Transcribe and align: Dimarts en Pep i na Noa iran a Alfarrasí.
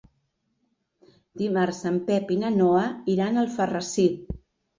Dimarts 1.41 1.81
en 1.89 1.99
Pep 2.07 2.33
i 2.37 2.39
na 2.45 2.51
Noa 2.55 2.87
iran 3.17 3.39
a 3.39 3.45
Alfarrasí. 3.45 4.09